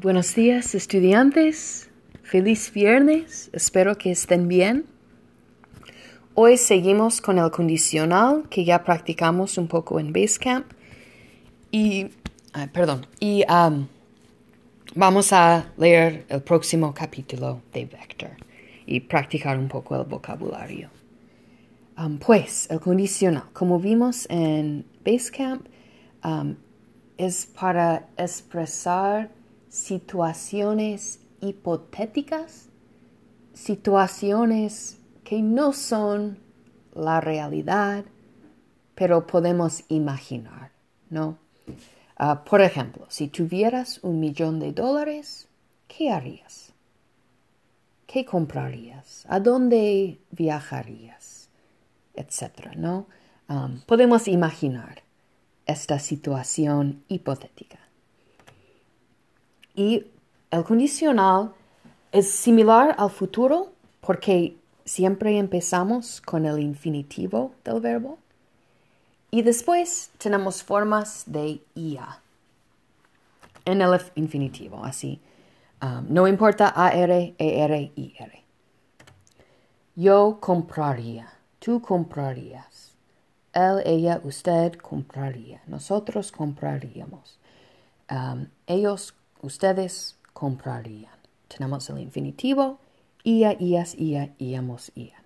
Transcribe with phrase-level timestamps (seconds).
[0.00, 1.90] Buenos días, estudiantes.
[2.22, 3.50] Feliz viernes.
[3.52, 4.86] Espero que estén bien.
[6.34, 10.66] Hoy seguimos con el condicional que ya practicamos un poco en Basecamp.
[11.70, 12.08] Y,
[12.72, 13.86] perdón, y um,
[14.94, 18.30] vamos a leer el próximo capítulo de Vector
[18.86, 20.88] y practicar un poco el vocabulario.
[21.98, 25.66] Um, pues, el condicional, como vimos en Basecamp,
[26.24, 26.56] um,
[27.18, 29.41] es para expresar
[29.72, 32.68] situaciones hipotéticas,
[33.54, 36.38] situaciones que no son
[36.94, 38.04] la realidad,
[38.94, 40.72] pero podemos imaginar,
[41.08, 41.38] ¿no?
[42.18, 45.48] Ah, por ejemplo, si tuvieras un millón de dólares,
[45.88, 46.74] ¿qué harías?
[48.06, 49.24] ¿Qué comprarías?
[49.26, 51.48] ¿A dónde viajarías?
[52.12, 53.06] Etcétera, ¿no?
[53.48, 55.02] Um, podemos imaginar
[55.64, 57.78] esta situación hipotética.
[59.74, 60.06] Y
[60.50, 61.52] el condicional
[62.12, 68.18] es similar al futuro porque siempre empezamos con el infinitivo del verbo.
[69.30, 72.20] Y después tenemos formas de IA
[73.64, 75.20] en el infinitivo, así.
[75.80, 78.44] Um, no importa AR, ER, IR.
[79.96, 82.92] Yo compraría, tú comprarías.
[83.52, 85.62] Él, ella, usted compraría.
[85.66, 87.38] Nosotros compraríamos.
[88.10, 91.12] Um, ellos ustedes comprarían.
[91.48, 92.78] Tenemos el infinitivo,
[93.24, 95.22] ia, ias, ia, íamos, ian.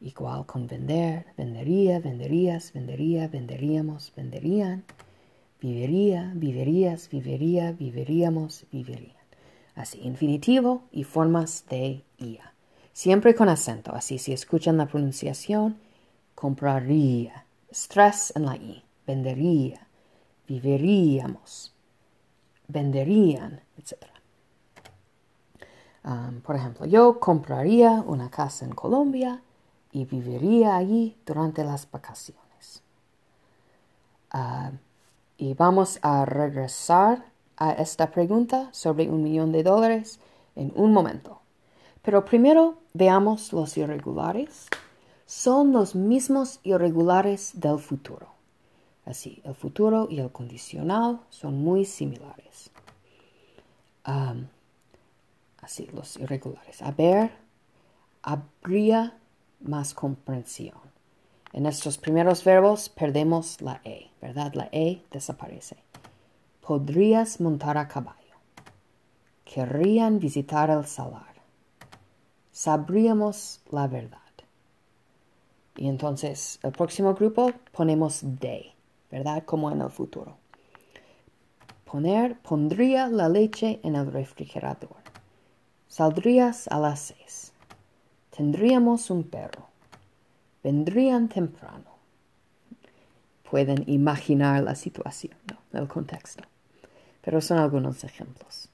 [0.00, 4.84] Igual con vender, vendería, venderías, vendería, venderíamos, venderían.
[5.60, 9.24] Vivería, viverías, vivería, viveríamos, viverían.
[9.74, 12.52] Así, infinitivo y formas de ia.
[12.92, 15.76] Siempre con acento, así si escuchan la pronunciación,
[16.34, 19.88] compraría, stress en la i, vendería,
[20.46, 21.73] viveríamos,
[22.68, 23.96] venderían, etc.
[26.04, 29.42] Um, por ejemplo, yo compraría una casa en Colombia
[29.92, 32.82] y viviría allí durante las vacaciones.
[34.32, 34.76] Uh,
[35.38, 37.24] y vamos a regresar
[37.56, 40.20] a esta pregunta sobre un millón de dólares
[40.56, 41.40] en un momento.
[42.02, 44.66] Pero primero veamos los irregulares.
[45.26, 48.33] Son los mismos irregulares del futuro.
[49.06, 52.70] Así, el futuro y el condicional son muy similares.
[55.60, 56.82] así, los irregulares.
[56.82, 57.32] Haber,
[58.22, 59.16] habría
[59.60, 60.78] más comprensión.
[61.52, 64.52] En estos primeros verbos perdemos la E, ¿verdad?
[64.54, 65.76] La E desaparece.
[66.60, 68.18] Podrías montar a caballo.
[69.44, 71.34] Querrían visitar el salar.
[72.50, 74.18] Sabríamos la verdad.
[75.76, 78.73] Y entonces, el próximo grupo ponemos de.
[79.14, 79.44] ¿Verdad?
[79.44, 80.36] Como en el futuro.
[81.84, 84.96] Poner, pondría la leche en el refrigerador.
[85.86, 87.52] Saldrías a las seis.
[88.36, 89.68] Tendríamos un perro.
[90.64, 91.94] Vendrían temprano.
[93.48, 95.78] Pueden imaginar la situación, ¿no?
[95.80, 96.42] el contexto.
[97.20, 98.68] Pero son algunos ejemplos.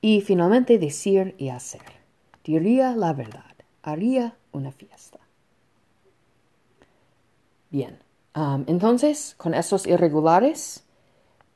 [0.00, 1.82] Y finalmente decir y hacer.
[2.42, 3.54] Diría la verdad.
[3.82, 5.18] Haría una fiesta.
[7.68, 7.98] Bien,
[8.34, 10.84] entonces, con estos irregulares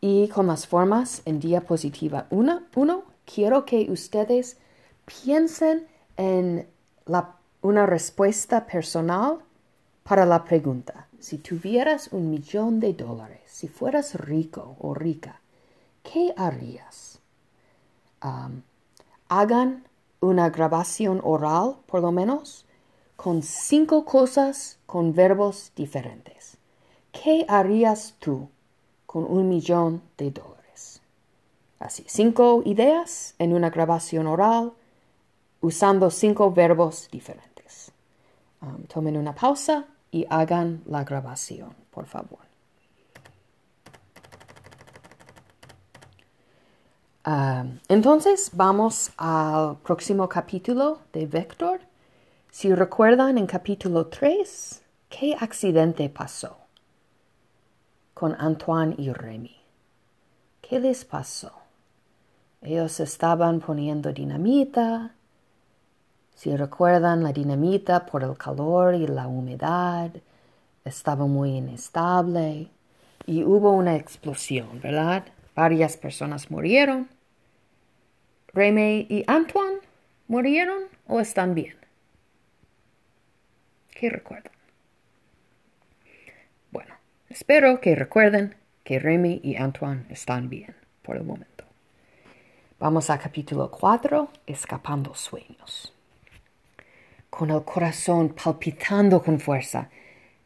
[0.00, 4.58] y con las formas en diapositiva 1, uno, quiero que ustedes
[5.04, 5.86] piensen
[6.16, 6.66] en
[7.62, 9.38] una respuesta personal
[10.02, 11.08] para la pregunta.
[11.18, 15.40] Si tuvieras un millón de dólares, si fueras rico o rica,
[16.02, 17.18] ¿qué harías?
[19.28, 19.84] hagan
[20.20, 22.66] una grabación oral, por lo menos,
[23.16, 26.57] con cinco cosas con verbos diferentes.
[27.28, 28.48] ¿Qué harías tú
[29.04, 31.02] con un millón de dólares?
[31.78, 34.72] Así, cinco ideas en una grabación oral
[35.60, 37.92] usando cinco verbos diferentes.
[38.62, 42.38] Um, tomen una pausa y hagan la grabación, por favor.
[47.26, 51.80] Um, entonces vamos al próximo capítulo de Vector.
[52.50, 56.67] Si recuerdan en capítulo 3, ¿qué accidente pasó?
[58.18, 59.54] Con Antoine y Remy.
[60.60, 61.52] ¿Qué les pasó?
[62.60, 65.12] Ellos estaban poniendo dinamita.
[66.34, 70.10] Si recuerdan, la dinamita por el calor y la humedad
[70.84, 72.66] estaba muy inestable
[73.24, 75.24] y hubo una explosión, ¿verdad?
[75.54, 77.08] Varias personas murieron.
[78.52, 79.78] Remy y Antoine
[80.26, 81.76] murieron o están bien?
[83.92, 84.57] ¿Qué recuerdan?
[87.30, 88.54] Espero que recuerden
[88.84, 91.64] que Remy y Antoine están bien por el momento.
[92.80, 95.92] Vamos a capítulo 4, Escapando sueños.
[97.28, 99.90] Con el corazón palpitando con fuerza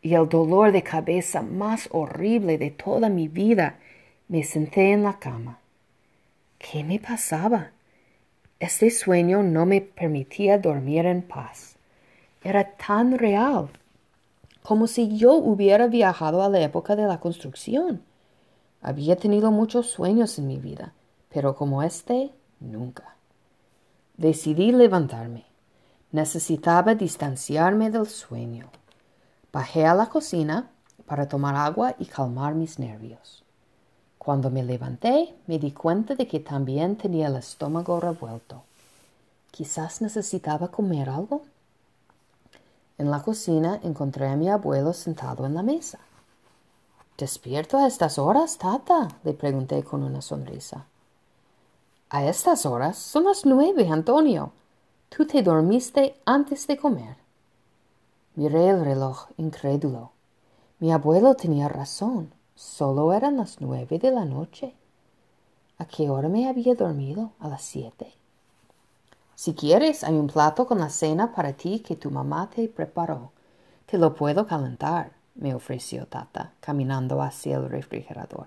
[0.01, 3.79] y el dolor de cabeza más horrible de toda mi vida,
[4.27, 5.61] me senté en la cama.
[6.59, 7.71] ¿Qué me pasaba?
[8.59, 11.77] Este sueño no me permitía dormir en paz.
[12.43, 13.71] Era tan real,
[14.63, 18.03] como si yo hubiera viajado a la época de la construcción.
[18.81, 20.93] Había tenido muchos sueños en mi vida
[21.33, 22.31] pero como este,
[22.61, 23.17] nunca.
[24.17, 25.47] Decidí levantarme.
[26.11, 28.71] Necesitaba distanciarme del sueño.
[29.53, 30.71] Bajé a la cocina
[31.07, 33.43] para tomar agua y calmar mis nervios.
[34.19, 38.63] Cuando me levanté, me di cuenta de que también tenía el estómago revuelto.
[39.51, 41.43] Quizás necesitaba comer algo.
[43.03, 45.99] En la cocina encontré a mi abuelo sentado en la mesa.
[47.19, 49.09] ¿Despierto a estas horas, tata?
[49.25, 50.87] le pregunté con una sonrisa.
[52.11, 54.53] A estas horas son las nueve, Antonio.
[55.09, 57.17] Tú te dormiste antes de comer.
[58.37, 60.13] Miré el reloj, incrédulo.
[60.79, 62.33] Mi abuelo tenía razón.
[62.55, 64.77] Solo eran las nueve de la noche.
[65.77, 67.33] ¿A qué hora me había dormido?
[67.41, 68.15] A las siete.
[69.43, 73.33] Si quieres, hay un plato con la cena para ti que tu mamá te preparó.
[73.87, 78.47] Te lo puedo calentar, me ofreció Tata, caminando hacia el refrigerador.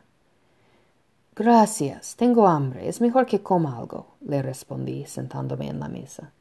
[1.35, 2.87] Gracias, tengo hambre.
[2.87, 6.31] Es mejor que coma algo, le respondí, sentándome en la mesa.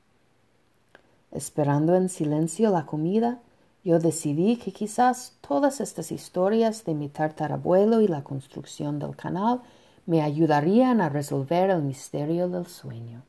[1.32, 3.40] Esperando en silencio la comida,
[3.82, 9.62] yo decidí que quizás todas estas historias de mi tartarabuelo y la construcción del canal
[10.06, 13.24] me ayudarían a resolver el misterio del sueño.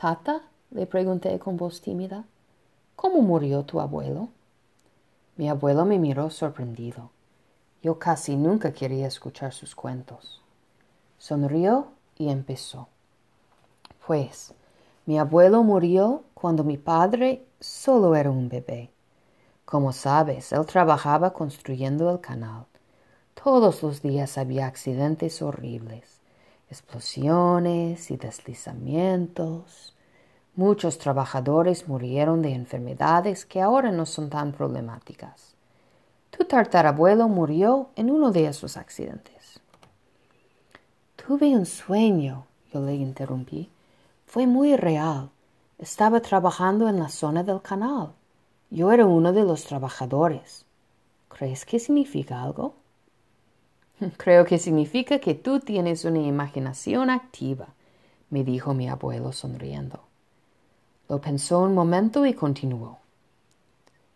[0.00, 2.22] Tata, le pregunté con voz tímida,
[2.94, 4.28] ¿cómo murió tu abuelo?
[5.36, 7.10] Mi abuelo me miró sorprendido.
[7.82, 10.40] Yo casi nunca quería escuchar sus cuentos.
[11.18, 12.86] Sonrió y empezó.
[14.06, 14.54] Pues,
[15.04, 18.90] mi abuelo murió cuando mi padre solo era un bebé.
[19.64, 22.66] Como sabes, él trabajaba construyendo el canal.
[23.34, 26.17] Todos los días había accidentes horribles,
[26.70, 29.94] explosiones y deslizamientos.
[30.54, 35.54] Muchos trabajadores murieron de enfermedades que ahora no son tan problemáticas.
[36.30, 39.60] Tu tartarabuelo murió en uno de esos accidentes.
[41.16, 43.70] Tuve un sueño, yo le interrumpí.
[44.26, 45.30] Fue muy real.
[45.78, 48.12] Estaba trabajando en la zona del canal.
[48.70, 50.66] Yo era uno de los trabajadores.
[51.28, 52.74] ¿Crees que significa algo?
[54.16, 57.68] Creo que significa que tú tienes una imaginación activa,
[58.30, 60.00] me dijo mi abuelo sonriendo.
[61.08, 62.98] Lo pensó un momento y continuó.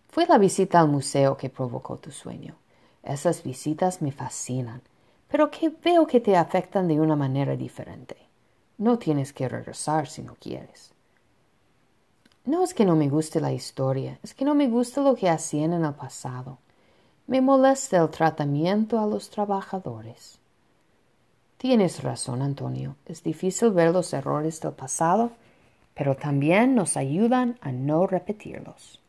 [0.08, 2.54] Fue la visita al museo que provocó tu sueño.
[3.02, 4.82] Esas visitas me fascinan
[5.32, 8.16] pero que veo que te afectan de una manera diferente.
[8.76, 10.92] No tienes que regresar si no quieres.
[12.44, 15.30] No es que no me guste la historia, es que no me gusta lo que
[15.30, 16.58] hacían en el pasado.
[17.32, 20.38] Me molesta el tratamiento a los trabajadores.
[21.56, 22.96] Tienes razón, Antonio.
[23.06, 25.30] Es difícil ver los errores del pasado,
[25.94, 29.00] pero también nos ayudan a no repetirlos.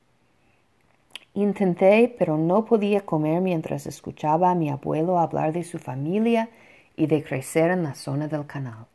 [1.34, 6.50] Intenté, pero no podía comer mientras escuchaba a mi abuelo hablar de su familia
[6.96, 8.86] y de crecer en la zona del canal.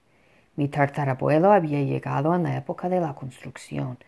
[0.56, 3.98] Mi tartarabuelo había llegado en la época de la construcción,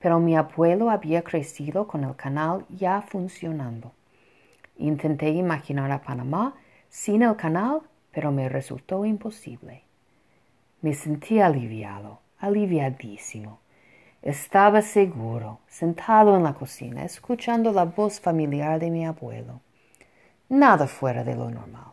[0.00, 3.92] pero mi abuelo había crecido con el canal ya funcionando.
[4.76, 6.54] Intenté imaginar a Panamá
[6.88, 9.82] sin el canal, pero me resultó imposible.
[10.80, 13.58] Me sentí aliviado, aliviadísimo.
[14.22, 19.60] Estaba seguro, sentado en la cocina, escuchando la voz familiar de mi abuelo.
[20.48, 21.92] Nada fuera de lo normal.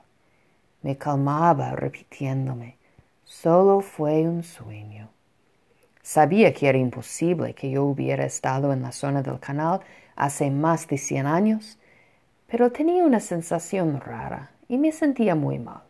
[0.82, 2.78] Me calmaba repitiéndome,
[3.24, 5.10] solo fue un sueño.
[6.02, 9.82] Sabía que era imposible que yo hubiera estado en la zona del canal
[10.16, 11.78] hace más de cien años,
[12.51, 15.84] pero tenía una sensación rara y me sentía muy mal.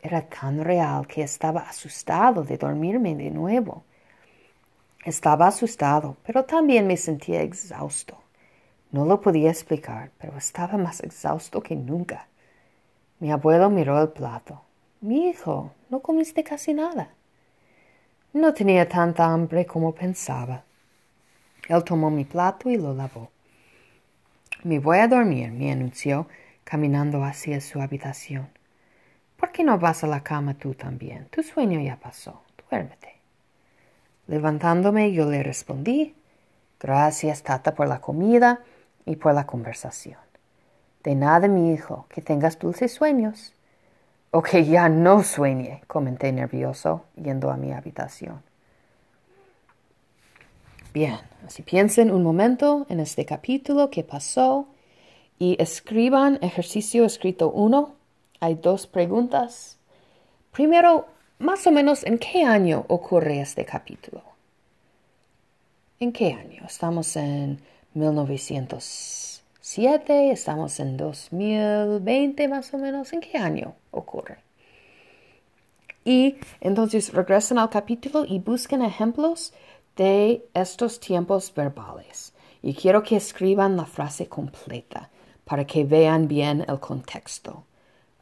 [0.00, 3.84] Era tan real que estaba asustado de dormirme de nuevo.
[5.04, 8.16] Estaba asustado, pero también me sentía exhausto.
[8.92, 12.28] No lo podía explicar, pero estaba más exhausto que nunca.
[13.18, 14.62] Mi abuelo miró el plato.
[15.02, 17.10] Mi hijo, no comiste casi nada.
[18.32, 20.64] No tenía tanta hambre como pensaba.
[21.68, 23.28] Él tomó mi plato y lo lavó.
[24.64, 26.26] Me voy a dormir, me anunció,
[26.64, 28.48] caminando hacia su habitación.
[29.36, 31.26] ¿Por qué no vas a la cama tú también?
[31.30, 32.42] Tu sueño ya pasó.
[32.68, 33.14] Duérmete.
[34.26, 36.14] Levantándome yo le respondí,
[36.80, 38.60] gracias tata por la comida
[39.06, 40.18] y por la conversación.
[41.04, 43.54] De nada, mi hijo, que tengas dulces sueños.
[44.32, 48.42] O que ya no sueñe, comenté nervioso, yendo a mi habitación.
[50.98, 54.66] Bien, así piensen un momento en este capítulo que pasó
[55.38, 57.94] y escriban ejercicio escrito 1.
[58.40, 59.78] Hay dos preguntas.
[60.50, 61.06] Primero,
[61.38, 64.24] más o menos, ¿en qué año ocurre este capítulo?
[66.00, 66.64] ¿En qué año?
[66.66, 67.60] Estamos en
[67.94, 73.12] 1907, estamos en 2020 más o menos.
[73.12, 74.38] ¿En qué año ocurre?
[76.04, 79.52] Y entonces regresen al capítulo y busquen ejemplos
[79.98, 82.32] de estos tiempos verbales.
[82.62, 85.10] Y quiero que escriban la frase completa
[85.44, 87.64] para que vean bien el contexto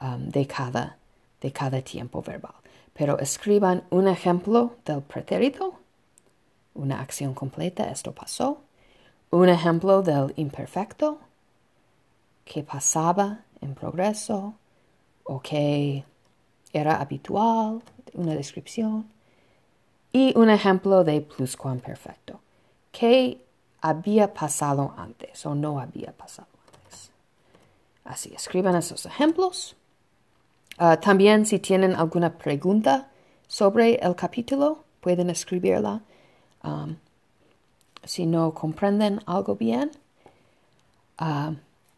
[0.00, 0.96] um, de, cada,
[1.40, 2.56] de cada tiempo verbal
[2.96, 5.74] pero escriban un ejemplo del pretérito,
[6.74, 8.62] una acción completa, esto pasó,
[9.30, 11.18] un ejemplo del imperfecto,
[12.44, 14.54] que pasaba en progreso
[15.24, 16.04] o que
[16.72, 17.82] era habitual,
[18.14, 19.06] una descripción,
[20.12, 22.40] y un ejemplo de pluscuamperfecto,
[22.92, 23.44] que
[23.80, 27.10] había pasado antes o no había pasado antes.
[28.04, 29.76] Así, escriban esos ejemplos
[30.78, 33.08] Ah, también si tienen alguna pregunta
[33.48, 36.02] sobre el capítulo, pueden escribirla.
[38.04, 39.90] Si no comprenden algo bien.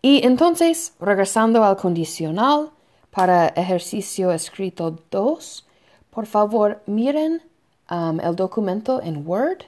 [0.00, 2.71] Y entonces, regresando al condicional
[3.11, 5.67] para ejercicio escrito 2,
[6.11, 7.43] por favor miren
[7.90, 9.64] um, el documento en Word.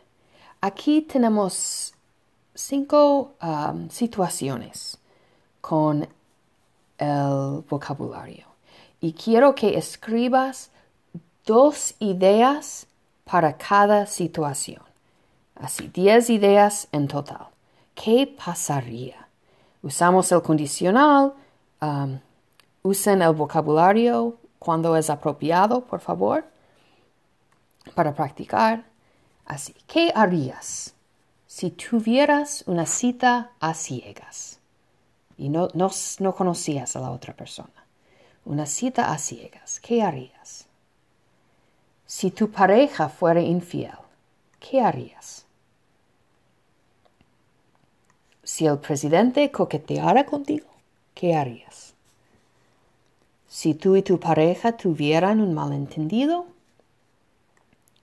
[0.60, 1.94] Aquí tenemos
[2.54, 4.98] cinco um, situaciones
[5.60, 6.08] con
[6.98, 8.46] el vocabulario
[9.00, 10.70] y quiero que escribas
[11.46, 12.86] dos ideas
[13.24, 14.82] para cada situación.
[15.54, 17.48] Así, diez ideas en total.
[17.94, 19.28] ¿Qué pasaría?
[19.82, 21.32] Usamos el condicional.
[21.80, 22.18] Um,
[22.82, 26.44] usen el vocabulario cuando es apropiado, por favor,
[27.94, 28.84] para practicar.
[29.46, 30.94] Así, ¿qué harías
[31.46, 34.60] si tuvieras una cita a ciegas
[35.36, 37.80] y no, no conocías a la otra persona?
[38.44, 40.66] una cita a ciegas, ¿qué harías?
[42.06, 43.98] Si tu pareja fuera infiel,
[44.58, 45.44] ¿qué harías?
[48.42, 50.66] Si el presidente coqueteara contigo,
[51.14, 51.94] ¿qué harías?
[53.46, 56.46] Si tú y tu pareja tuvieran un malentendido,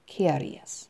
[0.08, 0.90] ¿qué harías?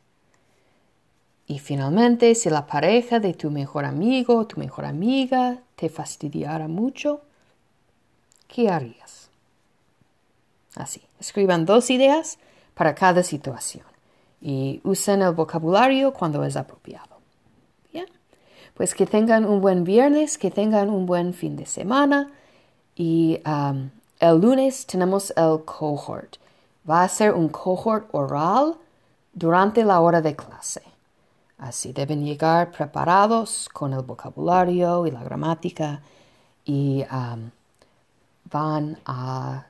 [1.46, 6.68] Y finalmente, si la pareja de tu mejor amigo o tu mejor amiga te fastidiara
[6.68, 7.22] mucho,
[8.46, 9.28] ¿qué harías?
[10.74, 12.38] Así, escriban dos ideas
[12.74, 13.84] para cada situación
[14.40, 17.16] y usen el vocabulario cuando es apropiado.
[17.92, 18.06] Bien,
[18.74, 22.30] pues que tengan un buen viernes, que tengan un buen fin de semana
[22.94, 26.36] y um, el lunes tenemos el cohort.
[26.88, 28.76] Va a ser un cohort oral
[29.38, 30.82] durante la hora de clase.
[31.58, 36.00] Así deben llegar preparados con el vocabulario y la gramática
[36.64, 37.50] y um,
[38.50, 39.66] van a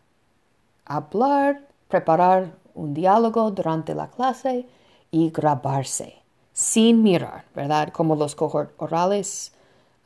[0.87, 4.67] hablar, preparar un diálogo durante la clase
[5.11, 6.17] y grabarse
[6.53, 7.91] sin mirar, ¿verdad?
[7.91, 9.53] Como los cohort orales,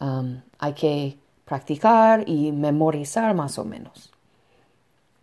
[0.01, 4.13] um, hay que practicar y memorizar más o menos.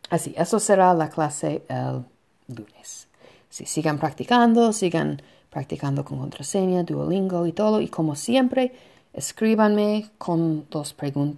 [0.09, 2.03] Así, eso será la clase el
[2.47, 3.08] lunes.
[3.49, 7.81] Si sigan practicando, sigan practicando con contraseña, Duolingo y todo.
[7.81, 8.73] Y como siempre,
[9.13, 10.67] escríbanme con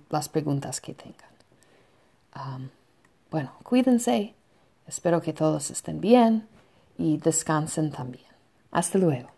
[0.10, 1.32] las preguntas que tengan.
[3.30, 4.34] Bueno, cuídense.
[4.88, 6.48] Espero que todos estén bien
[6.98, 8.26] y descansen también.
[8.72, 9.30] Hasta luego.